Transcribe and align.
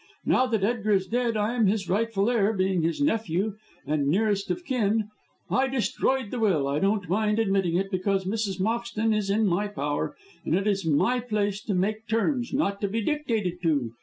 Now 0.25 0.47
that 0.47 0.63
Edgar 0.63 0.93
is 0.93 1.05
dead, 1.05 1.37
I 1.37 1.53
am 1.53 1.67
his 1.67 1.87
rightful 1.87 2.27
heir, 2.31 2.53
being 2.53 2.81
his 2.81 2.99
nephew, 2.99 3.57
and 3.85 4.07
nearest 4.07 4.49
of 4.49 4.65
kin. 4.65 5.09
I 5.47 5.67
destroyed 5.67 6.31
the 6.31 6.39
will 6.39 6.67
I 6.67 6.79
don't 6.79 7.07
mind 7.07 7.37
admitting 7.37 7.75
it, 7.75 7.91
because 7.91 8.25
Mrs. 8.25 8.59
Moxton 8.59 9.13
is 9.13 9.29
in 9.29 9.45
my 9.45 9.67
power, 9.67 10.15
and 10.43 10.55
it 10.55 10.65
is 10.65 10.87
my 10.87 11.19
place 11.19 11.61
to 11.65 11.75
make 11.75 12.07
terms, 12.07 12.51
not 12.51 12.81
to 12.81 12.87
be 12.87 13.01
dictated 13.01 13.61
to. 13.61 13.91